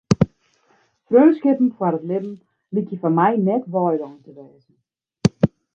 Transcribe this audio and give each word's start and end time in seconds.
Freonskippen 1.07 1.69
foar 1.77 1.93
it 1.97 2.07
libben 2.09 2.33
lykje 2.73 2.97
foar 3.01 3.15
my 3.19 3.31
net 3.47 3.63
weilein 3.73 4.15
te 4.23 4.31
wêze. 4.37 4.73